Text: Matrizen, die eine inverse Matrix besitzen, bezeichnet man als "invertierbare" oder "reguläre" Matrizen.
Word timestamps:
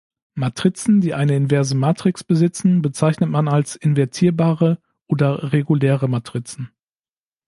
Matrizen, 0.33 0.99
die 0.99 1.13
eine 1.13 1.35
inverse 1.37 1.75
Matrix 1.75 2.23
besitzen, 2.23 2.81
bezeichnet 2.81 3.29
man 3.29 3.47
als 3.47 3.75
"invertierbare" 3.75 4.79
oder 5.05 5.51
"reguläre" 5.53 6.07
Matrizen. 6.09 6.71